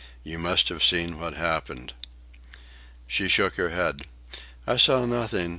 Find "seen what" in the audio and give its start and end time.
0.83-1.35